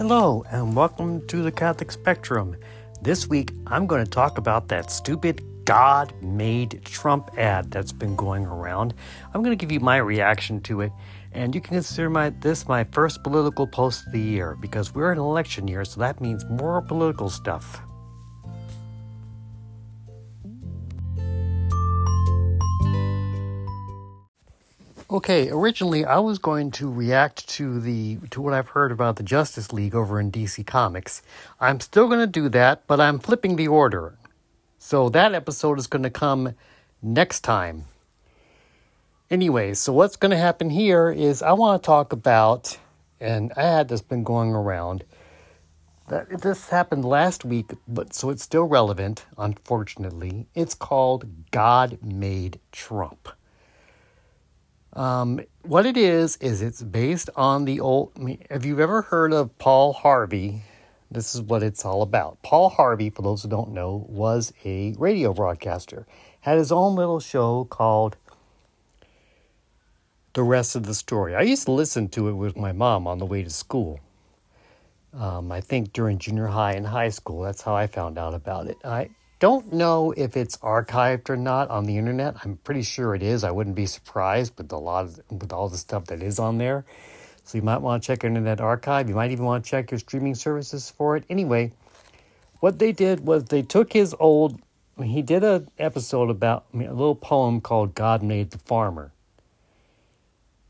Hello, 0.00 0.46
and 0.50 0.74
welcome 0.74 1.26
to 1.26 1.42
the 1.42 1.52
Catholic 1.52 1.92
Spectrum. 1.92 2.56
This 3.02 3.26
week, 3.26 3.52
I'm 3.66 3.86
going 3.86 4.02
to 4.02 4.10
talk 4.10 4.38
about 4.38 4.68
that 4.68 4.90
stupid 4.90 5.44
God 5.66 6.14
made 6.22 6.80
Trump 6.86 7.28
ad 7.36 7.70
that's 7.70 7.92
been 7.92 8.16
going 8.16 8.46
around. 8.46 8.94
I'm 9.26 9.42
going 9.42 9.54
to 9.54 9.62
give 9.62 9.70
you 9.70 9.78
my 9.78 9.98
reaction 9.98 10.62
to 10.62 10.80
it, 10.80 10.92
and 11.32 11.54
you 11.54 11.60
can 11.60 11.74
consider 11.74 12.08
my, 12.08 12.30
this 12.30 12.66
my 12.66 12.84
first 12.84 13.22
political 13.22 13.66
post 13.66 14.06
of 14.06 14.14
the 14.14 14.20
year 14.22 14.56
because 14.58 14.94
we're 14.94 15.12
in 15.12 15.18
election 15.18 15.68
year, 15.68 15.84
so 15.84 16.00
that 16.00 16.18
means 16.18 16.46
more 16.46 16.80
political 16.80 17.28
stuff. 17.28 17.82
Okay, 25.12 25.50
originally 25.50 26.04
I 26.04 26.20
was 26.20 26.38
going 26.38 26.70
to 26.72 26.88
react 26.88 27.48
to 27.48 27.80
the 27.80 28.18
to 28.30 28.40
what 28.40 28.54
I've 28.54 28.68
heard 28.68 28.92
about 28.92 29.16
the 29.16 29.24
Justice 29.24 29.72
League 29.72 29.92
over 29.92 30.20
in 30.20 30.30
DC 30.30 30.64
Comics. 30.64 31.20
I'm 31.58 31.80
still 31.80 32.06
going 32.06 32.20
to 32.20 32.28
do 32.28 32.48
that, 32.50 32.86
but 32.86 33.00
I'm 33.00 33.18
flipping 33.18 33.56
the 33.56 33.66
order. 33.66 34.16
So 34.78 35.08
that 35.08 35.34
episode 35.34 35.80
is 35.80 35.88
going 35.88 36.04
to 36.04 36.10
come 36.10 36.54
next 37.02 37.40
time. 37.40 37.86
Anyway, 39.32 39.74
so 39.74 39.92
what's 39.92 40.14
going 40.14 40.30
to 40.30 40.36
happen 40.36 40.70
here 40.70 41.10
is 41.10 41.42
I 41.42 41.54
want 41.54 41.82
to 41.82 41.86
talk 41.86 42.12
about 42.12 42.78
an 43.18 43.50
ad 43.56 43.88
that's 43.88 44.02
been 44.02 44.22
going 44.22 44.52
around. 44.52 45.02
That 46.06 46.42
this 46.42 46.68
happened 46.68 47.04
last 47.04 47.44
week, 47.44 47.72
but 47.88 48.14
so 48.14 48.30
it's 48.30 48.44
still 48.44 48.64
relevant, 48.64 49.26
unfortunately. 49.36 50.46
It's 50.54 50.76
called 50.76 51.50
God 51.50 51.98
Made 52.00 52.60
Trump. 52.70 53.30
Um, 54.92 55.40
what 55.62 55.86
it 55.86 55.96
is 55.96 56.36
is 56.38 56.62
it's 56.62 56.82
based 56.82 57.30
on 57.36 57.64
the 57.64 57.80
old. 57.80 58.12
I 58.16 58.20
mean, 58.20 58.44
have 58.50 58.64
you 58.64 58.80
ever 58.80 59.02
heard 59.02 59.32
of 59.32 59.56
Paul 59.58 59.92
Harvey? 59.92 60.62
This 61.10 61.34
is 61.34 61.42
what 61.42 61.62
it's 61.62 61.84
all 61.84 62.02
about. 62.02 62.42
Paul 62.42 62.68
Harvey, 62.68 63.10
for 63.10 63.22
those 63.22 63.42
who 63.42 63.48
don't 63.48 63.72
know, 63.72 64.06
was 64.08 64.52
a 64.64 64.94
radio 64.98 65.32
broadcaster. 65.32 66.06
Had 66.40 66.58
his 66.58 66.72
own 66.72 66.94
little 66.94 67.20
show 67.20 67.64
called 67.64 68.16
The 70.34 70.42
Rest 70.42 70.76
of 70.76 70.86
the 70.86 70.94
Story. 70.94 71.34
I 71.34 71.42
used 71.42 71.64
to 71.64 71.72
listen 71.72 72.08
to 72.10 72.28
it 72.28 72.34
with 72.34 72.56
my 72.56 72.72
mom 72.72 73.06
on 73.06 73.18
the 73.18 73.26
way 73.26 73.42
to 73.42 73.50
school. 73.50 74.00
Um, 75.12 75.50
I 75.50 75.60
think 75.60 75.92
during 75.92 76.18
junior 76.18 76.46
high 76.46 76.72
and 76.74 76.86
high 76.86 77.08
school. 77.08 77.42
That's 77.42 77.62
how 77.62 77.74
I 77.74 77.88
found 77.88 78.16
out 78.16 78.34
about 78.34 78.68
it. 78.68 78.76
I 78.84 79.10
don't 79.40 79.72
know 79.72 80.12
if 80.16 80.36
it's 80.36 80.58
archived 80.58 81.30
or 81.30 81.36
not 81.36 81.70
on 81.70 81.86
the 81.86 81.96
internet. 81.96 82.36
I'm 82.44 82.58
pretty 82.58 82.82
sure 82.82 83.14
it 83.14 83.22
is. 83.22 83.42
I 83.42 83.50
wouldn't 83.50 83.74
be 83.74 83.86
surprised 83.86 84.52
with 84.58 84.70
a 84.70 84.76
lot 84.76 85.06
of, 85.06 85.20
with 85.30 85.50
all 85.52 85.68
the 85.70 85.78
stuff 85.78 86.06
that 86.06 86.22
is 86.22 86.38
on 86.38 86.58
there. 86.58 86.84
So 87.44 87.56
you 87.56 87.62
might 87.62 87.78
want 87.78 88.02
to 88.02 88.06
check 88.06 88.22
Internet 88.22 88.60
Archive. 88.60 89.08
You 89.08 89.14
might 89.14 89.30
even 89.30 89.46
want 89.46 89.64
to 89.64 89.70
check 89.70 89.90
your 89.90 89.98
streaming 89.98 90.34
services 90.34 90.90
for 90.90 91.16
it. 91.16 91.24
Anyway, 91.30 91.72
what 92.60 92.78
they 92.78 92.92
did 92.92 93.26
was 93.26 93.46
they 93.46 93.62
took 93.62 93.92
his 93.92 94.14
old. 94.20 94.60
He 95.02 95.22
did 95.22 95.42
an 95.42 95.68
episode 95.78 96.28
about 96.28 96.66
I 96.72 96.76
mean, 96.76 96.88
a 96.88 96.92
little 96.92 97.14
poem 97.14 97.62
called 97.62 97.94
"God 97.94 98.22
Made 98.22 98.50
the 98.50 98.58
Farmer," 98.58 99.10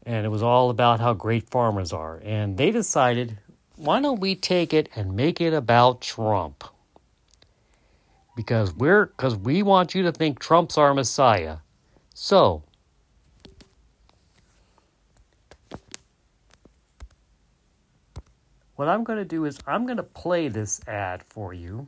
and 0.06 0.24
it 0.24 0.28
was 0.28 0.44
all 0.44 0.70
about 0.70 1.00
how 1.00 1.12
great 1.12 1.50
farmers 1.50 1.92
are. 1.92 2.20
And 2.24 2.56
they 2.56 2.70
decided, 2.70 3.38
why 3.74 4.00
don't 4.00 4.20
we 4.20 4.36
take 4.36 4.72
it 4.72 4.88
and 4.94 5.16
make 5.16 5.40
it 5.40 5.52
about 5.52 6.00
Trump? 6.00 6.62
Because 8.40 8.72
we're 8.72 9.04
because 9.04 9.36
we 9.36 9.62
want 9.62 9.94
you 9.94 10.02
to 10.02 10.12
think 10.12 10.38
Trump's 10.38 10.78
our 10.78 10.94
Messiah. 10.94 11.58
So 12.14 12.62
what 18.76 18.88
I'm 18.88 19.04
going 19.04 19.18
to 19.18 19.26
do 19.26 19.44
is 19.44 19.58
I'm 19.66 19.84
going 19.84 19.98
to 19.98 20.02
play 20.02 20.48
this 20.48 20.80
ad 20.88 21.22
for 21.22 21.52
you. 21.52 21.86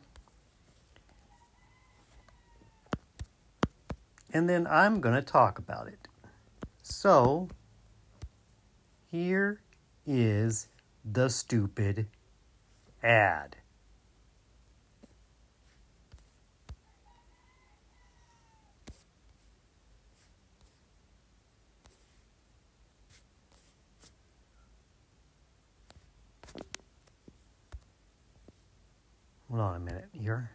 And 4.34 4.46
then 4.46 4.66
I'm 4.66 5.00
going 5.00 5.14
to 5.14 5.22
talk 5.22 5.58
about 5.58 5.88
it. 5.88 6.06
So 6.82 7.48
here 9.10 9.62
is 10.06 10.66
the 11.02 11.30
stupid 11.30 12.08
ad. 13.02 13.56
Hold 29.52 29.64
on 29.64 29.76
a 29.76 29.80
minute 29.80 30.08
here. 30.12 30.48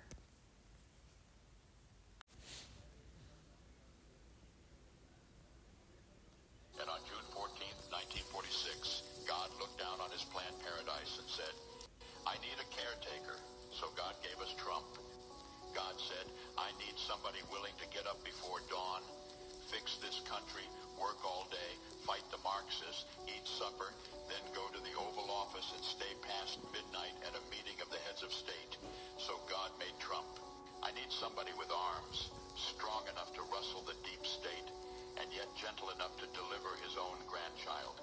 Need 31.07 31.15
somebody 31.15 31.51
with 31.55 31.71
arms, 31.71 32.31
strong 32.55 33.07
enough 33.07 33.31
to 33.31 33.39
rustle 33.47 33.79
the 33.87 33.95
deep 34.03 34.19
state, 34.27 34.67
and 35.15 35.27
yet 35.31 35.47
gentle 35.55 35.87
enough 35.95 36.11
to 36.19 36.27
deliver 36.35 36.75
his 36.83 36.99
own 36.99 37.15
grandchild. 37.31 37.95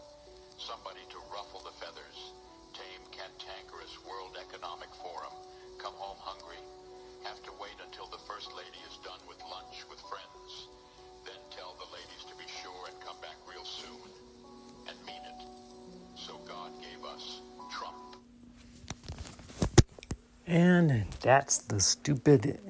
Somebody 0.56 1.04
to 1.12 1.20
ruffle 1.28 1.60
the 1.60 1.76
feathers, 1.76 2.32
tame 2.72 3.04
cantankerous 3.12 3.92
World 4.08 4.40
Economic 4.40 4.88
Forum, 5.04 5.36
come 5.76 5.92
home 6.00 6.16
hungry, 6.16 6.60
have 7.28 7.44
to 7.44 7.52
wait 7.60 7.76
until 7.84 8.08
the 8.08 8.24
First 8.24 8.48
Lady 8.56 8.80
is 8.88 8.96
done 9.04 9.20
with 9.28 9.40
lunch 9.52 9.84
with 9.92 10.00
friends, 10.08 10.72
then 11.28 11.40
tell 11.52 11.76
the 11.76 11.90
ladies 11.92 12.24
to 12.24 12.34
be 12.40 12.48
sure 12.64 12.88
and 12.88 12.96
come 13.04 13.20
back 13.20 13.36
real 13.44 13.68
soon, 13.68 14.08
and 14.88 14.96
mean 15.04 15.20
it. 15.28 15.40
So 16.16 16.40
God 16.48 16.72
gave 16.80 17.04
us 17.04 17.44
Trump. 17.68 18.16
And 20.46 21.04
that's 21.20 21.58
the 21.58 21.80
stupid 21.80 22.60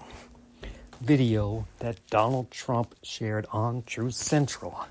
video 1.05 1.67
that 1.81 1.99
Donald 2.09 2.51
Trump 2.51 2.95
shared 3.03 3.47
on 3.53 3.83
Truth 3.83 4.15
Central. 4.15 4.87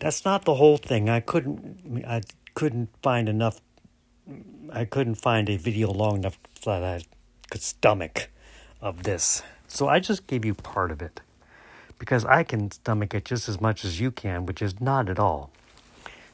That's 0.00 0.24
not 0.24 0.44
the 0.44 0.54
whole 0.54 0.78
thing. 0.78 1.08
I 1.08 1.20
couldn't 1.20 2.04
I 2.06 2.22
couldn't 2.54 2.88
find 3.02 3.28
enough 3.28 3.60
I 4.72 4.84
couldn't 4.84 5.16
find 5.16 5.48
a 5.48 5.56
video 5.56 5.90
long 5.92 6.16
enough 6.16 6.38
that 6.64 6.82
I 6.82 7.02
could 7.50 7.62
stomach 7.62 8.30
of 8.80 9.02
this. 9.02 9.42
So 9.68 9.88
I 9.88 10.00
just 10.00 10.26
gave 10.26 10.44
you 10.44 10.54
part 10.54 10.90
of 10.90 11.02
it 11.02 11.20
because 11.98 12.24
I 12.24 12.42
can 12.42 12.70
stomach 12.70 13.14
it 13.14 13.24
just 13.24 13.48
as 13.48 13.60
much 13.60 13.84
as 13.84 14.00
you 14.00 14.10
can, 14.10 14.46
which 14.46 14.62
is 14.62 14.80
not 14.80 15.08
at 15.08 15.18
all. 15.18 15.50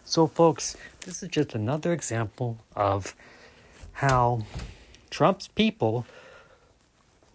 So 0.05 0.27
folks, 0.27 0.77
this 1.05 1.23
is 1.23 1.29
just 1.29 1.55
another 1.55 1.93
example 1.93 2.59
of 2.75 3.15
how 3.93 4.45
Trump's 5.11 5.49
people 5.49 6.07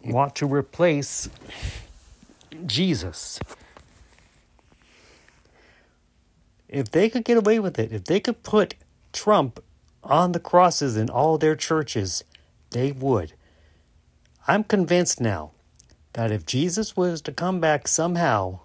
want 0.03 0.35
to 0.35 0.45
replace 0.45 1.29
Jesus. 2.65 3.39
If 6.67 6.91
they 6.91 7.09
could 7.09 7.23
get 7.23 7.37
away 7.37 7.59
with 7.59 7.77
it, 7.77 7.91
if 7.91 8.05
they 8.05 8.19
could 8.19 8.43
put 8.43 8.75
Trump 9.11 9.63
on 10.03 10.31
the 10.31 10.39
crosses 10.39 10.97
in 10.97 11.09
all 11.09 11.37
their 11.37 11.55
churches, 11.55 12.23
they 12.71 12.91
would. 12.91 13.33
I'm 14.47 14.63
convinced 14.63 15.21
now 15.21 15.51
that 16.13 16.31
if 16.31 16.45
Jesus 16.45 16.97
was 16.97 17.21
to 17.21 17.31
come 17.31 17.59
back 17.59 17.87
somehow, 17.87 18.59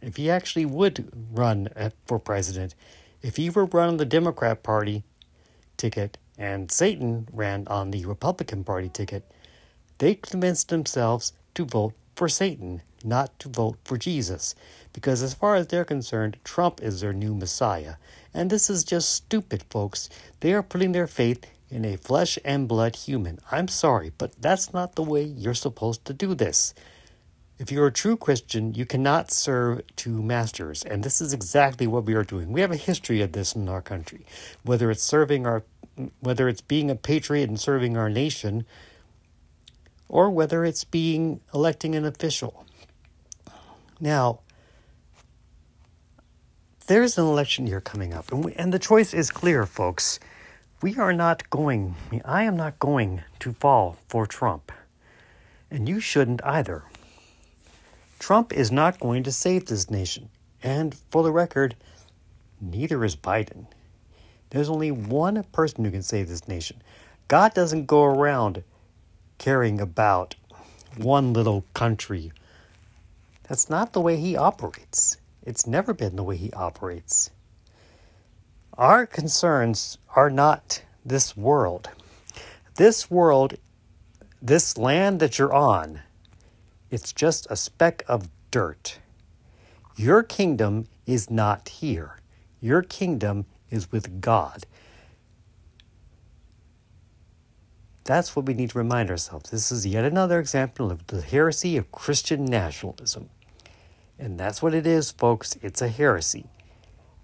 if 0.00 0.16
he 0.16 0.30
actually 0.30 0.66
would 0.66 1.10
run 1.32 1.68
for 2.06 2.18
president, 2.18 2.74
if 3.22 3.36
he 3.36 3.48
were 3.48 3.66
run 3.66 3.90
on 3.90 3.96
the 3.96 4.04
Democrat 4.04 4.62
Party 4.62 5.04
ticket 5.76 6.18
and 6.36 6.70
Satan 6.70 7.28
ran 7.32 7.66
on 7.68 7.90
the 7.90 8.04
Republican 8.04 8.64
Party 8.64 8.88
ticket, 8.88 9.30
they 10.04 10.14
convinced 10.16 10.68
themselves 10.68 11.32
to 11.54 11.64
vote 11.64 11.94
for 12.14 12.28
Satan, 12.28 12.82
not 13.02 13.38
to 13.38 13.48
vote 13.48 13.78
for 13.84 13.96
Jesus. 13.96 14.54
Because 14.92 15.22
as 15.22 15.32
far 15.32 15.54
as 15.54 15.68
they're 15.68 15.86
concerned, 15.86 16.36
Trump 16.44 16.82
is 16.82 17.00
their 17.00 17.14
new 17.14 17.34
Messiah. 17.34 17.94
And 18.34 18.50
this 18.50 18.68
is 18.68 18.84
just 18.84 19.08
stupid, 19.08 19.64
folks. 19.70 20.10
They 20.40 20.52
are 20.52 20.62
putting 20.62 20.92
their 20.92 21.06
faith 21.06 21.46
in 21.70 21.86
a 21.86 21.96
flesh 21.96 22.38
and 22.44 22.68
blood 22.68 22.96
human. 22.96 23.38
I'm 23.50 23.66
sorry, 23.66 24.12
but 24.18 24.34
that's 24.42 24.74
not 24.74 24.94
the 24.94 25.02
way 25.02 25.22
you're 25.22 25.54
supposed 25.54 26.04
to 26.04 26.12
do 26.12 26.34
this. 26.34 26.74
If 27.58 27.72
you're 27.72 27.86
a 27.86 27.92
true 27.92 28.18
Christian, 28.18 28.74
you 28.74 28.84
cannot 28.84 29.30
serve 29.30 29.86
two 29.96 30.22
masters, 30.22 30.82
and 30.82 31.02
this 31.02 31.22
is 31.22 31.32
exactly 31.32 31.86
what 31.86 32.04
we 32.04 32.12
are 32.12 32.24
doing. 32.24 32.52
We 32.52 32.60
have 32.60 32.72
a 32.72 32.76
history 32.76 33.22
of 33.22 33.32
this 33.32 33.54
in 33.54 33.70
our 33.70 33.80
country, 33.80 34.26
whether 34.64 34.90
it's 34.90 35.02
serving 35.02 35.46
our 35.46 35.62
whether 36.20 36.48
it's 36.48 36.60
being 36.60 36.90
a 36.90 36.96
patriot 36.96 37.48
and 37.48 37.58
serving 37.58 37.96
our 37.96 38.10
nation, 38.10 38.66
or 40.14 40.30
whether 40.30 40.64
it's 40.64 40.84
being 40.84 41.40
electing 41.52 41.96
an 41.96 42.04
official. 42.04 42.64
Now, 43.98 44.42
there's 46.86 47.18
an 47.18 47.24
election 47.24 47.66
year 47.66 47.80
coming 47.80 48.14
up, 48.14 48.30
and, 48.30 48.44
we, 48.44 48.52
and 48.52 48.72
the 48.72 48.78
choice 48.78 49.12
is 49.12 49.32
clear, 49.32 49.66
folks. 49.66 50.20
We 50.80 50.96
are 50.98 51.12
not 51.12 51.50
going, 51.50 51.96
I 52.24 52.44
am 52.44 52.56
not 52.56 52.78
going 52.78 53.24
to 53.40 53.54
fall 53.54 53.96
for 54.08 54.24
Trump, 54.24 54.70
and 55.68 55.88
you 55.88 55.98
shouldn't 55.98 56.44
either. 56.44 56.84
Trump 58.20 58.52
is 58.52 58.70
not 58.70 59.00
going 59.00 59.24
to 59.24 59.32
save 59.32 59.66
this 59.66 59.90
nation, 59.90 60.28
and 60.62 60.94
for 61.10 61.24
the 61.24 61.32
record, 61.32 61.74
neither 62.60 63.04
is 63.04 63.16
Biden. 63.16 63.66
There's 64.50 64.70
only 64.70 64.92
one 64.92 65.42
person 65.50 65.84
who 65.84 65.90
can 65.90 66.02
save 66.02 66.28
this 66.28 66.46
nation. 66.46 66.80
God 67.26 67.52
doesn't 67.52 67.86
go 67.86 68.04
around 68.04 68.62
caring 69.38 69.80
about 69.80 70.34
one 70.96 71.32
little 71.32 71.64
country. 71.74 72.32
That's 73.48 73.68
not 73.68 73.92
the 73.92 74.00
way 74.00 74.16
he 74.16 74.36
operates. 74.36 75.18
It's 75.42 75.66
never 75.66 75.92
been 75.92 76.16
the 76.16 76.22
way 76.22 76.36
he 76.36 76.52
operates. 76.52 77.30
Our 78.76 79.06
concerns 79.06 79.98
are 80.16 80.30
not 80.30 80.82
this 81.04 81.36
world. 81.36 81.90
This 82.76 83.10
world, 83.10 83.54
this 84.40 84.76
land 84.78 85.20
that 85.20 85.38
you're 85.38 85.52
on, 85.52 86.00
it's 86.90 87.12
just 87.12 87.46
a 87.50 87.56
speck 87.56 88.02
of 88.08 88.28
dirt. 88.50 88.98
Your 89.96 90.22
kingdom 90.22 90.86
is 91.06 91.30
not 91.30 91.68
here. 91.68 92.18
Your 92.60 92.82
kingdom 92.82 93.46
is 93.70 93.92
with 93.92 94.20
God. 94.20 94.64
That's 98.04 98.36
what 98.36 98.44
we 98.44 98.52
need 98.52 98.70
to 98.70 98.78
remind 98.78 99.10
ourselves. 99.10 99.50
This 99.50 99.72
is 99.72 99.86
yet 99.86 100.04
another 100.04 100.38
example 100.38 100.90
of 100.90 101.06
the 101.06 101.22
heresy 101.22 101.76
of 101.78 101.90
Christian 101.90 102.44
nationalism. 102.44 103.30
And 104.18 104.38
that's 104.38 104.62
what 104.62 104.74
it 104.74 104.86
is, 104.86 105.10
folks. 105.10 105.56
It's 105.62 105.80
a 105.80 105.88
heresy. 105.88 106.46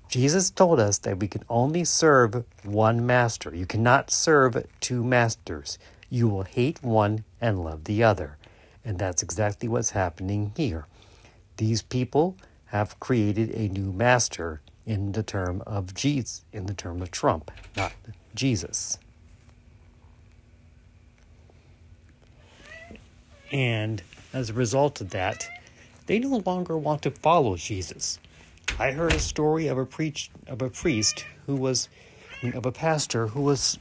Jesus 0.08 0.50
told 0.50 0.80
us 0.80 0.98
that 0.98 1.20
we 1.20 1.28
can 1.28 1.44
only 1.48 1.84
serve 1.84 2.44
one 2.64 3.06
master. 3.06 3.54
You 3.54 3.66
cannot 3.66 4.10
serve 4.10 4.66
two 4.80 5.04
masters. 5.04 5.78
You 6.08 6.28
will 6.28 6.42
hate 6.42 6.82
one 6.82 7.24
and 7.40 7.62
love 7.62 7.84
the 7.84 8.02
other. 8.02 8.38
And 8.84 8.98
that's 8.98 9.22
exactly 9.22 9.68
what's 9.68 9.90
happening 9.90 10.52
here. 10.56 10.86
These 11.58 11.82
people 11.82 12.36
have 12.66 12.98
created 12.98 13.50
a 13.50 13.68
new 13.68 13.92
master 13.92 14.62
in 14.86 15.12
the 15.12 15.22
term 15.22 15.62
of 15.66 15.94
Jesus, 15.94 16.42
in 16.52 16.66
the 16.66 16.74
term 16.74 17.02
of 17.02 17.10
Trump, 17.10 17.50
not 17.76 17.92
Jesus. 18.34 18.98
And 23.52 24.02
as 24.32 24.50
a 24.50 24.54
result 24.54 25.00
of 25.00 25.10
that, 25.10 25.48
they 26.06 26.18
no 26.18 26.42
longer 26.46 26.78
want 26.78 27.02
to 27.02 27.10
follow 27.10 27.56
Jesus. 27.56 28.18
I 28.78 28.92
heard 28.92 29.12
a 29.12 29.18
story 29.18 29.66
of 29.66 29.76
a 29.76 29.84
preach 29.84 30.30
of 30.46 30.62
a 30.62 30.70
priest 30.70 31.24
who 31.46 31.56
was 31.56 31.88
of 32.54 32.64
a 32.64 32.72
pastor 32.72 33.28
who 33.28 33.42
was 33.42 33.78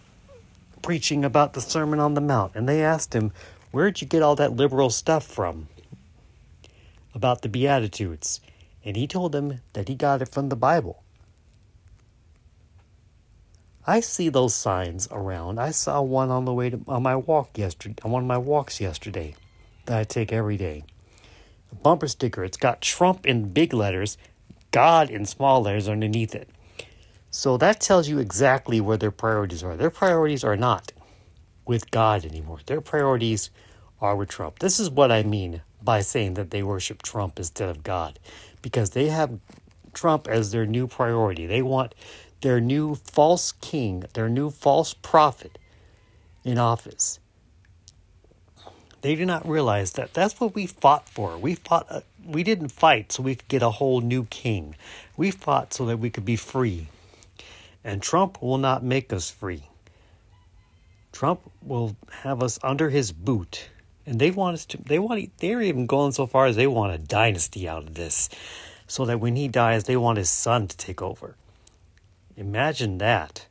preaching 0.81 1.24
about 1.24 1.54
the 1.54 1.62
Sermon 1.62 2.00
on 2.00 2.13
the 2.13 2.21
Mount, 2.21 2.56
and 2.56 2.68
they 2.68 2.83
asked 2.83 3.13
him, 3.13 3.31
"Where'd 3.71 4.01
you 4.01 4.07
get 4.07 4.24
all 4.24 4.36
that 4.36 4.56
liberal 4.56 4.89
stuff 4.89 5.24
from 5.24 5.69
about 7.13 7.42
the 7.42 7.50
Beatitudes?" 7.50 8.42
And 8.83 8.95
he 8.95 9.07
told 9.07 9.31
them 9.31 9.62
that 9.74 9.88
he 9.88 9.95
got 9.95 10.22
it 10.22 10.30
from 10.30 10.50
the 10.50 10.56
Bible. 10.56 11.04
I 13.86 14.00
see 14.00 14.30
those 14.30 14.56
signs 14.56 15.07
around. 15.12 15.60
I 15.60 15.72
saw 15.72 16.01
one 16.01 16.30
on 16.30 16.45
the 16.45 16.54
way 16.54 16.69
to 16.69 16.81
on 16.88 17.04
my 17.04 17.15
walk 17.15 17.57
yesterday, 17.57 17.95
on 18.04 18.12
one 18.12 18.24
of 18.24 18.27
my 18.27 18.38
walks 18.38 18.81
yesterday 18.81 19.36
that 19.89 19.97
I 19.97 20.03
take 20.03 20.31
every 20.31 20.56
day 20.56 20.83
a 21.71 21.75
bumper 21.75 22.07
sticker. 22.07 22.44
It's 22.44 22.57
got 22.57 22.80
Trump 22.80 23.25
in 23.25 23.50
big 23.50 23.74
letters, 23.74 24.19
God 24.69 25.09
in 25.09 25.25
small 25.25 25.63
letters 25.63 25.89
underneath 25.89 26.36
it. 26.36 26.47
So 27.31 27.57
that 27.57 27.81
tells 27.81 28.07
you 28.07 28.19
exactly 28.19 28.80
where 28.80 28.97
their 28.97 29.12
priorities 29.12 29.63
are. 29.63 29.75
Their 29.75 29.89
priorities 29.89 30.44
are 30.44 30.56
not 30.56 30.91
with 31.65 31.89
God 31.89 32.24
anymore. 32.24 32.59
Their 32.68 32.81
priorities 32.81 33.50
are 34.00 34.15
with 34.15 34.30
Trump. 34.30 34.59
This 34.59 34.80
is 34.80 34.91
what 34.91 35.12
I 35.12 35.24
mean 35.24 35.63
by 35.81 36.01
saying 36.01 36.36
that 36.36 36.51
they 36.51 36.62
worship 36.62 37.01
Trump 37.01 37.39
instead 37.39 37.69
of 37.69 37.81
God 37.81 38.19
because 38.62 38.91
they 38.91 39.07
have 39.07 39.39
Trump 39.94 40.27
as 40.27 40.51
their 40.51 40.68
new 40.68 40.88
priority. 40.88 41.47
They 41.47 41.63
want 41.63 41.95
their 42.41 42.62
new 42.62 42.94
false 42.94 43.53
king, 43.53 44.06
their 44.13 44.30
new 44.30 44.51
false 44.51 44.94
prophet 44.94 45.57
in 46.44 46.59
office. 46.59 47.19
They 49.01 49.16
do 49.16 49.25
not 49.25 49.48
realize 49.48 49.94
that 49.94 50.13
that's 50.13 50.40
what 50.40 50.56
we 50.56 50.68
fought 50.68 51.07
for. 51.07 51.38
We 51.38 51.56
fought. 51.56 51.88
Uh, 51.90 52.01
we 52.25 52.44
didn't 52.44 52.69
fight 52.69 53.12
so 53.12 53.24
we 53.24 53.36
could 53.36 53.48
get 53.48 53.63
a 53.63 53.72
whole 53.72 54.01
new 54.01 54.25
king. 54.25 54.75
We 55.16 55.31
fought 55.31 55.74
so 55.74 55.86
that 55.86 56.00
we 56.00 56.10
could 56.10 56.25
be 56.25 56.36
free. 56.36 56.88
And 57.84 58.01
Trump 58.01 58.42
will 58.42 58.57
not 58.57 58.84
make 58.84 59.13
us 59.13 59.30
free. 59.31 59.63
Trump 61.12 61.42
will 61.62 61.96
have 62.12 62.44
us 62.44 62.60
under 62.62 62.90
his 62.90 63.12
boot. 63.12 63.69
And 64.06 64.19
they 64.19 64.31
want 64.31 64.56
us 64.56 64.66
to 64.68 64.78
they 64.78 65.00
want 65.00 65.31
they're 65.38 65.62
even 65.62 65.86
going 65.86 66.12
so 66.12 66.25
far 66.25 66.46
as 66.46 66.56
they 66.56 66.68
want 66.68 66.94
a 66.94 66.98
dynasty 66.98 67.68
out 67.68 67.84
of 67.84 67.96
this. 67.96 68.30
So 68.88 69.06
that 69.06 69.19
when 69.19 69.36
he 69.36 69.48
dies, 69.48 69.86
they 69.86 69.98
want 69.98 70.18
his 70.18 70.30
son 70.30 70.68
to 70.68 70.75
take 70.75 71.01
over. 71.01 71.36
Imagine 72.36 72.98
that. 72.98 73.46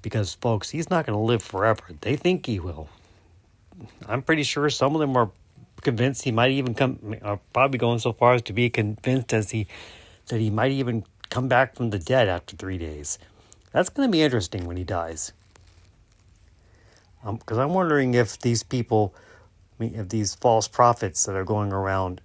Because 0.00 0.34
folks, 0.34 0.70
he's 0.70 0.88
not 0.88 1.04
going 1.04 1.18
to 1.18 1.22
live 1.22 1.42
forever. 1.42 1.82
They 2.00 2.16
think 2.16 2.46
he 2.46 2.58
will. 2.58 2.88
I'm 4.06 4.22
pretty 4.22 4.42
sure 4.42 4.68
some 4.70 4.94
of 4.94 5.00
them 5.00 5.16
are 5.16 5.30
convinced 5.80 6.24
he 6.24 6.32
might 6.32 6.50
even 6.50 6.74
come. 6.74 7.16
Are 7.22 7.40
probably 7.52 7.78
going 7.78 7.98
so 7.98 8.12
far 8.12 8.34
as 8.34 8.42
to 8.42 8.52
be 8.52 8.70
convinced 8.70 9.32
as 9.32 9.50
he 9.50 9.66
that 10.28 10.40
he 10.40 10.50
might 10.50 10.72
even 10.72 11.04
come 11.30 11.48
back 11.48 11.74
from 11.74 11.90
the 11.90 11.98
dead 11.98 12.28
after 12.28 12.56
three 12.56 12.78
days. 12.78 13.18
That's 13.72 13.88
going 13.88 14.08
to 14.08 14.12
be 14.12 14.22
interesting 14.22 14.66
when 14.66 14.76
he 14.76 14.84
dies. 14.84 15.32
Because 17.24 17.58
um, 17.58 17.64
I'm 17.64 17.74
wondering 17.74 18.14
if 18.14 18.38
these 18.38 18.62
people, 18.62 19.14
if 19.80 20.08
these 20.08 20.34
false 20.34 20.68
prophets 20.68 21.24
that 21.24 21.34
are 21.34 21.44
going 21.44 21.72
around 21.72 22.20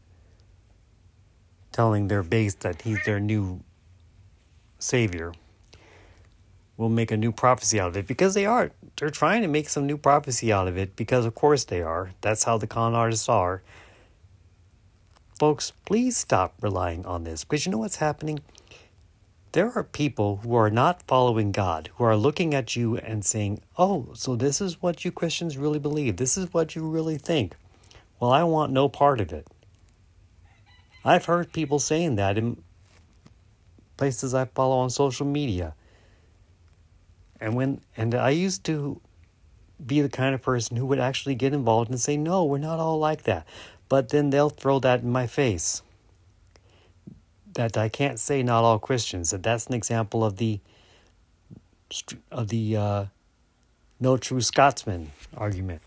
telling 1.71 2.07
their 2.07 2.23
base 2.23 2.53
that 2.55 2.83
he's 2.83 3.03
their 3.05 3.19
new 3.19 3.61
savior, 4.79 5.33
will 6.83 6.89
make 6.89 7.11
a 7.11 7.17
new 7.17 7.31
prophecy 7.31 7.79
out 7.79 7.87
of 7.87 7.97
it 7.97 8.05
because 8.05 8.33
they 8.33 8.45
are. 8.45 8.71
They're 8.97 9.09
trying 9.09 9.41
to 9.41 9.47
make 9.47 9.69
some 9.69 9.87
new 9.87 9.97
prophecy 9.97 10.51
out 10.51 10.67
of 10.67 10.77
it 10.77 10.97
because, 10.97 11.25
of 11.25 11.33
course, 11.33 11.63
they 11.63 11.81
are. 11.81 12.11
That's 12.19 12.43
how 12.43 12.57
the 12.57 12.67
con 12.67 12.93
artists 12.93 13.29
are. 13.29 13.63
Folks, 15.39 15.71
please 15.85 16.17
stop 16.17 16.55
relying 16.61 17.05
on 17.05 17.23
this 17.23 17.45
because 17.45 17.65
you 17.65 17.71
know 17.71 17.77
what's 17.77 17.95
happening? 17.95 18.41
There 19.53 19.71
are 19.71 19.83
people 19.83 20.37
who 20.43 20.55
are 20.55 20.69
not 20.69 21.03
following 21.03 21.51
God, 21.51 21.89
who 21.95 22.03
are 22.03 22.17
looking 22.17 22.53
at 22.53 22.75
you 22.75 22.97
and 22.97 23.23
saying, 23.23 23.61
Oh, 23.77 24.09
so 24.13 24.35
this 24.35 24.59
is 24.59 24.81
what 24.81 25.05
you 25.05 25.11
Christians 25.11 25.57
really 25.57 25.79
believe. 25.79 26.17
This 26.17 26.37
is 26.37 26.53
what 26.53 26.75
you 26.75 26.87
really 26.87 27.17
think. 27.17 27.55
Well, 28.19 28.31
I 28.31 28.43
want 28.43 28.73
no 28.73 28.89
part 28.89 29.21
of 29.21 29.31
it. 29.31 29.47
I've 31.05 31.25
heard 31.25 31.53
people 31.53 31.79
saying 31.79 32.15
that 32.15 32.37
in 32.37 32.61
places 33.95 34.33
I 34.33 34.45
follow 34.45 34.77
on 34.77 34.89
social 34.89 35.25
media. 35.25 35.75
And 37.43 37.55
when 37.55 37.81
and 37.97 38.15
I 38.15 38.29
used 38.29 38.63
to 38.65 39.01
be 39.85 39.99
the 39.99 40.07
kind 40.07 40.33
of 40.33 40.41
person 40.41 40.77
who 40.77 40.85
would 40.85 40.99
actually 40.99 41.35
get 41.35 41.51
involved 41.53 41.89
and 41.89 41.99
say, 41.99 42.15
"No, 42.15 42.45
we're 42.45 42.57
not 42.57 42.79
all 42.79 42.97
like 42.97 43.23
that." 43.23 43.45
But 43.89 44.09
then 44.09 44.29
they'll 44.29 44.49
throw 44.49 44.79
that 44.79 45.01
in 45.01 45.11
my 45.11 45.27
face. 45.27 45.81
That 47.55 47.77
I 47.77 47.89
can't 47.89 48.17
say 48.17 48.43
not 48.43 48.63
all 48.63 48.79
Christians. 48.79 49.31
That 49.31 49.43
that's 49.43 49.67
an 49.67 49.73
example 49.73 50.23
of 50.23 50.37
the 50.37 50.61
of 52.31 52.47
the 52.47 52.77
uh, 52.77 53.05
no 53.99 54.15
true 54.15 54.39
Scotsman 54.39 55.11
argument. 55.35 55.81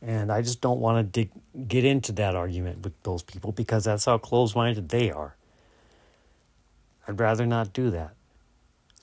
And 0.00 0.30
I 0.30 0.40
just 0.40 0.60
don't 0.60 0.78
want 0.78 0.98
to 0.98 1.02
dig, 1.02 1.30
get 1.66 1.84
into 1.84 2.12
that 2.12 2.36
argument 2.36 2.84
with 2.84 2.94
those 3.02 3.24
people 3.24 3.50
because 3.50 3.84
that's 3.84 4.04
how 4.04 4.18
close 4.18 4.54
minded 4.54 4.88
they 4.88 5.10
are. 5.10 5.34
I'd 7.08 7.18
rather 7.18 7.44
not 7.44 7.72
do 7.72 7.90
that 7.90 8.14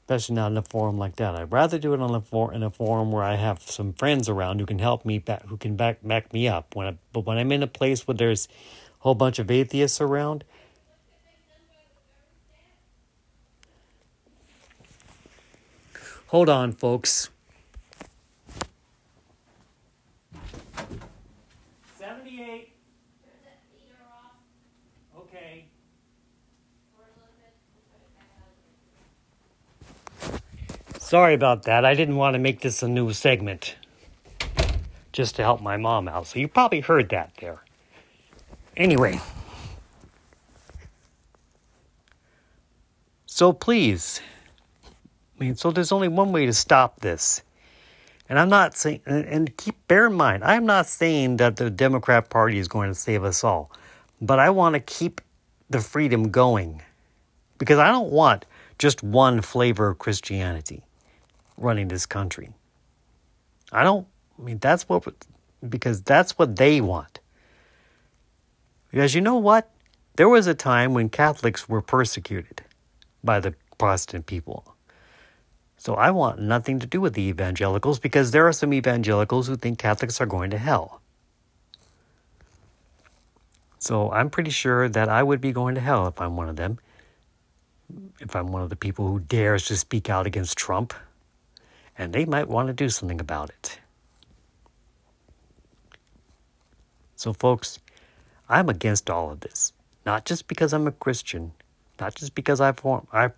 especially 0.08 0.36
not 0.36 0.50
in 0.54 0.58
a 0.58 0.62
forum 0.62 0.98
like 0.98 1.18
that. 1.18 1.36
I'd 1.36 1.52
rather 1.52 1.78
do 1.78 1.94
it 1.94 2.00
on 2.00 2.16
a 2.16 2.22
for, 2.22 2.54
in 2.54 2.64
a 2.64 2.72
forum 2.72 3.12
where 3.12 3.26
I 3.26 3.36
have 3.36 3.62
some 3.62 3.92
friends 3.92 4.30
around 4.30 4.62
who 4.62 4.66
can 4.66 4.80
help 4.80 5.04
me 5.04 5.20
back, 5.20 5.46
who 5.48 5.58
can 5.58 5.76
back 5.76 5.98
back 6.02 6.32
me 6.32 6.48
up. 6.48 6.78
When 6.78 6.88
I, 6.88 6.98
but 7.12 7.26
when 7.26 7.38
I'm 7.38 7.52
in 7.52 7.62
a 7.62 7.68
place 7.68 8.08
where 8.08 8.16
there's 8.16 8.48
a 8.48 9.04
whole 9.04 9.16
bunch 9.16 9.38
of 9.38 9.52
atheists 9.52 10.00
around, 10.00 10.46
hold 16.28 16.48
on, 16.48 16.72
folks. 16.72 17.30
Seventy-eight. 22.00 22.72
Okay. 25.18 25.66
Sorry 31.08 31.34
about 31.34 31.64
that. 31.64 31.86
I 31.86 31.94
didn't 31.94 32.18
want 32.18 32.34
to 32.34 32.38
make 32.38 32.60
this 32.60 32.84
a 32.84 32.88
new 32.90 33.14
segment 33.14 33.78
just 35.14 35.38
to 35.38 35.42
help 35.42 35.62
my 35.62 35.78
mom 35.78 36.10
out. 36.10 36.28
So 36.28 36.38
you 36.38 36.50
probably 36.50 36.82
heard 36.82 37.08
that 37.12 37.32
there. 37.40 37.64
Anyway. 38.76 39.22
So 43.26 43.54
please, 43.54 44.20
I 44.84 45.46
mean, 45.46 45.56
so 45.56 45.72
there's 45.72 45.94
only 45.94 46.10
one 46.10 46.34
way 46.34 46.46
to 46.46 46.52
stop 46.52 47.00
this. 47.00 47.42
And 48.28 48.38
I'm 48.38 48.50
not 48.50 48.76
saying, 48.76 49.00
and 49.06 49.56
keep, 49.56 49.76
bear 49.88 50.08
in 50.08 50.14
mind, 50.14 50.44
I'm 50.44 50.66
not 50.66 50.88
saying 50.88 51.38
that 51.38 51.56
the 51.56 51.70
Democrat 51.70 52.30
Party 52.30 52.58
is 52.58 52.68
going 52.68 52.90
to 52.90 52.96
save 52.96 53.24
us 53.24 53.46
all, 53.46 53.72
but 54.22 54.40
I 54.40 54.50
want 54.50 54.74
to 54.74 54.82
keep 54.82 55.22
the 55.70 55.80
freedom 55.80 56.32
going 56.32 56.82
because 57.60 57.80
I 57.80 57.94
don't 57.94 58.12
want 58.12 58.44
just 58.78 59.04
one 59.04 59.40
flavor 59.40 59.88
of 59.88 60.00
Christianity 60.00 60.84
running 61.58 61.88
this 61.88 62.06
country. 62.06 62.50
I 63.72 63.84
don't, 63.84 64.08
I 64.40 64.42
mean, 64.42 64.60
that's 64.60 64.88
what, 64.88 65.04
because 65.68 66.02
that's 66.02 66.38
what 66.38 66.56
they 66.56 66.80
want. 66.80 67.20
Because 68.92 69.14
you 69.14 69.22
know 69.22 69.38
what? 69.38 69.70
There 70.16 70.30
was 70.30 70.48
a 70.48 70.56
time 70.56 70.94
when 70.94 71.10
Catholics 71.10 71.68
were 71.68 71.82
persecuted 71.82 72.64
by 73.24 73.40
the 73.40 73.54
Protestant 73.78 74.26
people. 74.26 74.76
So 75.78 75.94
I 75.94 76.10
want 76.12 76.40
nothing 76.40 76.80
to 76.80 76.88
do 76.88 77.00
with 77.00 77.14
the 77.14 77.22
evangelicals 77.22 78.00
because 78.00 78.32
there 78.32 78.48
are 78.48 78.54
some 78.54 78.74
evangelicals 78.74 79.48
who 79.48 79.56
think 79.56 79.78
Catholics 79.78 80.20
are 80.20 80.26
going 80.26 80.50
to 80.50 80.58
hell. 80.58 81.02
So 83.78 84.12
I'm 84.12 84.30
pretty 84.30 84.50
sure 84.50 84.90
that 84.90 85.08
I 85.08 85.22
would 85.22 85.40
be 85.40 85.52
going 85.52 85.76
to 85.76 85.82
hell 85.82 86.08
if 86.08 86.20
I'm 86.20 86.36
one 86.36 86.50
of 86.50 86.56
them. 86.56 86.80
If 88.20 88.36
I'm 88.36 88.48
one 88.48 88.64
of 88.64 88.70
the 88.70 88.76
people 88.76 89.08
who 89.08 89.20
dares 89.20 89.68
to 89.68 89.78
speak 89.78 90.10
out 90.10 90.26
against 90.26 90.58
Trump. 90.58 90.94
And 91.98 92.14
they 92.14 92.26
might 92.26 92.48
want 92.48 92.68
to 92.68 92.74
do 92.74 92.90
something 92.90 93.20
about 93.20 93.50
it. 93.50 93.80
So, 97.16 97.34
folks, 97.34 97.80
I'm 98.48 98.70
against 98.70 99.10
all 99.10 99.32
of 99.32 99.40
this. 99.40 99.74
Not 100.06 100.26
just 100.26 100.48
because 100.48 100.74
I'm 100.74 100.88
a 100.88 100.92
Christian, 100.92 101.52
not 102.00 102.16
just 102.16 102.36
because 102.36 102.62
I, 102.62 102.72
form, 102.72 103.08
I, 103.12 103.32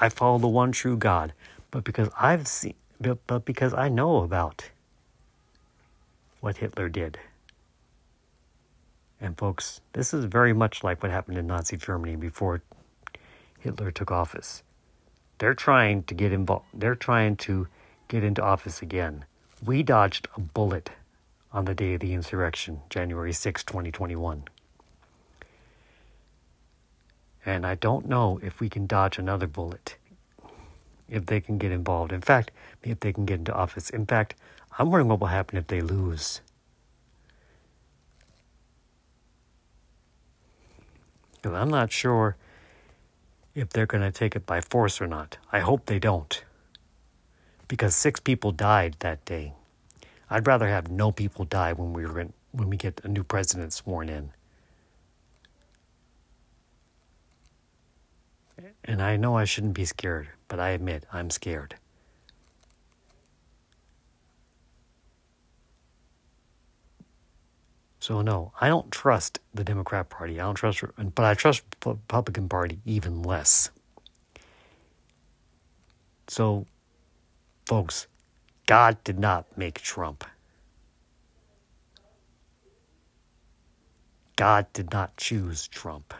I 0.00 0.10
follow 0.10 0.38
the 0.38 0.46
one 0.46 0.72
true 0.72 0.96
God, 0.96 1.32
but 1.70 1.84
because 1.84 2.08
I've 2.20 2.46
seen, 2.46 2.74
but, 3.00 3.18
but 3.26 3.44
because 3.44 3.72
I 3.72 3.88
know 3.88 4.18
about 4.22 4.70
what 6.40 6.58
Hitler 6.58 6.88
did. 6.88 7.18
And 9.20 9.36
folks, 9.36 9.80
this 9.94 10.14
is 10.14 10.26
very 10.26 10.52
much 10.52 10.84
like 10.84 11.02
what 11.02 11.10
happened 11.10 11.38
in 11.38 11.46
Nazi 11.46 11.76
Germany 11.76 12.14
before 12.14 12.62
Hitler 13.58 13.90
took 13.90 14.12
office. 14.12 14.62
They're 15.38 15.54
trying 15.54 16.04
to 16.04 16.14
get 16.14 16.32
involved. 16.32 16.66
They're 16.72 16.94
trying 16.94 17.36
to 17.38 17.66
get 18.08 18.24
into 18.24 18.42
office 18.42 18.82
again. 18.82 19.24
We 19.64 19.82
dodged 19.82 20.28
a 20.36 20.40
bullet 20.40 20.90
on 21.52 21.64
the 21.66 21.74
day 21.74 21.94
of 21.94 22.00
the 22.00 22.12
insurrection, 22.12 22.80
January 22.90 23.32
6, 23.32 23.64
2021. 23.64 24.44
And 27.44 27.66
I 27.66 27.74
don't 27.74 28.06
know 28.06 28.40
if 28.42 28.60
we 28.60 28.68
can 28.68 28.86
dodge 28.86 29.18
another 29.18 29.46
bullet 29.46 29.96
if 31.08 31.26
they 31.26 31.40
can 31.40 31.58
get 31.58 31.72
involved. 31.72 32.12
In 32.12 32.20
fact, 32.20 32.50
if 32.82 33.00
they 33.00 33.12
can 33.12 33.24
get 33.24 33.38
into 33.38 33.54
office. 33.54 33.90
In 33.90 34.06
fact, 34.06 34.34
I'm 34.78 34.90
wondering 34.90 35.08
what 35.08 35.20
will 35.20 35.28
happen 35.28 35.56
if 35.56 35.66
they 35.66 35.80
lose. 35.80 36.40
Because 41.36 41.56
I'm 41.56 41.70
not 41.70 41.92
sure 41.92 42.36
if 43.54 43.70
they're 43.70 43.86
going 43.86 44.02
to 44.02 44.10
take 44.10 44.36
it 44.36 44.44
by 44.44 44.60
force 44.60 45.00
or 45.00 45.06
not. 45.06 45.38
I 45.52 45.60
hope 45.60 45.86
they 45.86 45.98
don't. 45.98 46.42
Because 47.68 47.94
six 47.94 48.18
people 48.18 48.50
died 48.50 48.96
that 49.00 49.24
day. 49.24 49.52
I'd 50.30 50.46
rather 50.46 50.68
have 50.68 50.90
no 50.90 51.12
people 51.12 51.44
die 51.44 51.72
when 51.72 51.92
we 51.92 52.04
in, 52.04 52.32
when 52.52 52.70
we 52.70 52.76
get 52.76 53.00
a 53.04 53.08
new 53.08 53.22
president 53.22 53.72
sworn 53.72 54.08
in. 54.08 54.30
And 58.84 59.02
I 59.02 59.16
know 59.16 59.36
I 59.36 59.44
shouldn't 59.44 59.74
be 59.74 59.84
scared, 59.84 60.28
but 60.48 60.58
I 60.58 60.70
admit 60.70 61.04
I'm 61.12 61.30
scared. 61.30 61.76
So 68.00 68.22
no, 68.22 68.52
I 68.58 68.68
don't 68.68 68.90
trust 68.90 69.38
the 69.52 69.62
Democrat 69.62 70.08
Party. 70.08 70.40
I 70.40 70.44
don't 70.44 70.54
trust, 70.54 70.82
but 71.14 71.24
I 71.24 71.34
trust 71.34 71.62
the 71.80 71.90
Republican 71.90 72.48
Party 72.48 72.78
even 72.86 73.22
less. 73.22 73.70
So, 76.28 76.66
folks, 77.68 78.06
God 78.66 78.96
did 79.04 79.18
not 79.18 79.44
make 79.58 79.82
Trump. 79.82 80.24
God 84.36 84.66
did 84.72 84.90
not 84.90 85.14
choose 85.18 85.68
Trump. 85.68 86.14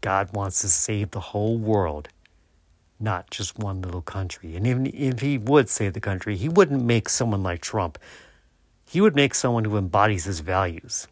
God 0.00 0.32
wants 0.32 0.60
to 0.60 0.68
save 0.68 1.10
the 1.10 1.18
whole 1.18 1.58
world, 1.58 2.08
not 3.00 3.28
just 3.32 3.58
one 3.58 3.82
little 3.82 4.00
country. 4.00 4.54
And 4.54 4.64
even 4.64 4.86
if 4.86 5.20
he 5.20 5.36
would 5.36 5.68
save 5.68 5.94
the 5.94 6.00
country, 6.00 6.36
he 6.36 6.48
wouldn't 6.48 6.84
make 6.84 7.08
someone 7.08 7.42
like 7.42 7.60
Trump. 7.60 7.98
He 8.88 9.00
would 9.00 9.16
make 9.16 9.34
someone 9.34 9.64
who 9.64 9.76
embodies 9.76 10.24
his 10.26 10.38
values. 10.38 11.08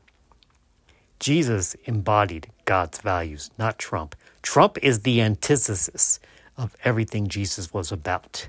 Jesus 1.18 1.74
embodied 1.84 2.46
God's 2.64 2.98
values, 2.98 3.50
not 3.58 3.76
Trump. 3.76 4.14
Trump 4.40 4.78
is 4.82 5.00
the 5.00 5.20
antithesis 5.20 6.20
of 6.58 6.76
everything 6.84 7.28
Jesus 7.28 7.72
was 7.72 7.92
about. 7.92 8.48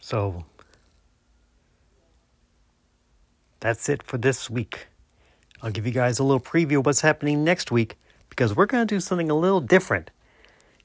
So, 0.00 0.44
that's 3.58 3.88
it 3.88 4.04
for 4.04 4.18
this 4.18 4.48
week. 4.48 4.86
I'll 5.60 5.72
give 5.72 5.84
you 5.84 5.92
guys 5.92 6.20
a 6.20 6.22
little 6.22 6.38
preview 6.38 6.78
of 6.78 6.86
what's 6.86 7.00
happening 7.00 7.42
next 7.42 7.72
week 7.72 7.96
because 8.28 8.54
we're 8.54 8.66
going 8.66 8.86
to 8.86 8.94
do 8.94 9.00
something 9.00 9.30
a 9.30 9.34
little 9.34 9.60
different. 9.60 10.12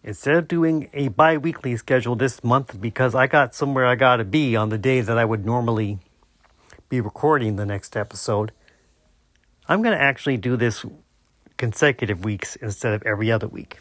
Instead 0.04 0.36
of 0.38 0.48
doing 0.48 0.90
a 0.94 1.10
bi 1.10 1.38
weekly 1.38 1.78
schedule 1.78 2.16
this 2.16 2.44
month, 2.44 2.82
because 2.82 3.14
I 3.14 3.28
got 3.28 3.54
somewhere 3.54 3.86
I 3.86 3.94
got 3.94 4.16
to 4.16 4.24
be 4.24 4.56
on 4.56 4.70
the 4.70 4.80
day 4.80 5.02
that 5.02 5.20
I 5.20 5.26
would 5.26 5.46
normally 5.46 6.00
be 6.92 7.00
recording 7.00 7.56
the 7.56 7.66
next 7.66 7.96
episode, 7.96 8.52
I'm 9.70 9.82
going 9.82 9.98
to 9.98 10.04
actually 10.04 10.36
do 10.36 10.58
this 10.58 10.86
consecutive 11.56 12.26
weeks 12.26 12.58
instead 12.58 12.94
of 12.94 13.02
every 13.04 13.32
other 13.32 13.48
week. 13.48 13.80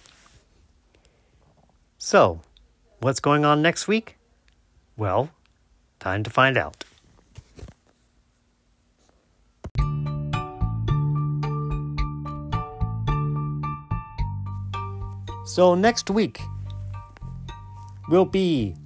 So, 1.99 2.41
what's 3.01 3.19
going 3.19 3.45
on 3.45 3.63
next 3.63 3.89
week? 3.89 4.17
Well, 4.97 5.31
time 5.99 6.23
to 6.23 6.31
find 6.31 6.57
out. 6.57 6.85
So, 15.47 15.75
next 15.75 16.11
week 16.11 16.41
will 18.09 18.25
be 18.25 18.77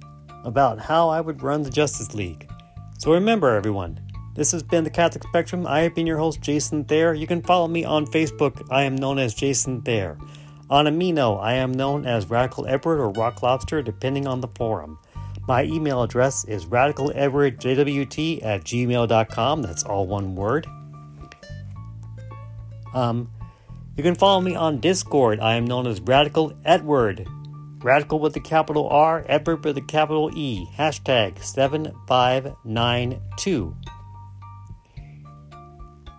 about 0.43 0.79
how 0.79 1.09
I 1.09 1.21
would 1.21 1.43
run 1.43 1.61
the 1.61 1.69
Justice 1.69 2.15
League. 2.15 2.49
So, 2.97 3.13
remember, 3.13 3.55
everyone, 3.55 3.99
this 4.35 4.51
has 4.51 4.61
been 4.61 4.83
the 4.83 4.89
Catholic 4.89 5.23
Spectrum. 5.23 5.65
I 5.65 5.81
have 5.81 5.95
been 5.95 6.05
your 6.05 6.17
host, 6.17 6.41
Jason 6.41 6.83
Thayer. 6.83 7.13
You 7.13 7.25
can 7.25 7.41
follow 7.41 7.67
me 7.67 7.85
on 7.85 8.05
Facebook. 8.05 8.67
I 8.69 8.83
am 8.83 8.95
known 8.95 9.17
as 9.17 9.33
Jason 9.33 9.81
Thayer. 9.81 10.17
On 10.69 10.85
Amino, 10.85 11.41
I 11.41 11.53
am 11.53 11.71
known 11.71 12.05
as 12.05 12.29
Radical 12.29 12.67
Edward 12.67 12.99
or 12.99 13.11
Rock 13.11 13.41
Lobster, 13.41 13.81
depending 13.81 14.27
on 14.27 14.41
the 14.41 14.49
forum. 14.49 14.99
My 15.47 15.63
email 15.63 16.03
address 16.03 16.43
is 16.45 16.65
radicaledwardjwt 16.65 18.43
at 18.43 18.63
gmail.com. 18.63 19.61
That's 19.61 19.83
all 19.83 20.07
one 20.07 20.35
word. 20.35 20.65
Um, 22.93 23.29
you 23.95 24.03
can 24.03 24.15
follow 24.15 24.41
me 24.41 24.55
on 24.55 24.79
Discord. 24.79 25.39
I 25.39 25.55
am 25.55 25.65
known 25.65 25.87
as 25.87 26.01
Radical 26.01 26.53
Edward. 26.65 27.25
Radical 27.79 28.19
with 28.19 28.33
the 28.33 28.39
capital 28.39 28.89
R, 28.89 29.23
Edward 29.29 29.63
with 29.63 29.75
the 29.75 29.81
capital 29.81 30.31
E. 30.35 30.65
Hashtag 30.75 31.43
7592. 31.43 33.75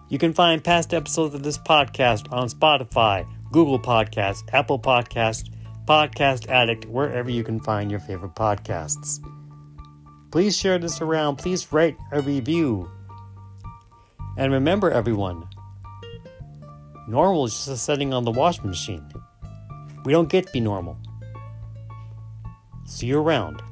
You 0.08 0.18
can 0.18 0.32
find 0.32 0.62
past 0.62 0.94
episodes 0.94 1.34
of 1.34 1.42
this 1.42 1.58
podcast 1.58 2.32
on 2.32 2.48
Spotify, 2.48 3.26
Google 3.50 3.80
Podcasts, 3.80 4.42
Apple 4.52 4.78
Podcasts, 4.78 5.50
Podcast 5.86 6.48
Addict, 6.48 6.84
wherever 6.86 7.30
you 7.30 7.42
can 7.42 7.60
find 7.60 7.90
your 7.90 8.00
favorite 8.00 8.34
podcasts. 8.34 9.18
Please 10.30 10.56
share 10.56 10.78
this 10.78 11.00
around. 11.00 11.36
Please 11.36 11.72
write 11.72 11.96
a 12.12 12.20
review. 12.20 12.90
And 14.38 14.52
remember, 14.52 14.90
everyone, 14.90 15.48
Normal 17.08 17.44
is 17.44 17.54
just 17.54 17.68
a 17.68 17.76
setting 17.76 18.12
on 18.12 18.24
the 18.24 18.32
washing 18.32 18.66
machine. 18.66 19.08
We 20.04 20.12
don't 20.12 20.28
get 20.28 20.46
to 20.46 20.52
be 20.52 20.60
normal. 20.60 20.98
See 22.84 23.06
you 23.06 23.20
around. 23.20 23.62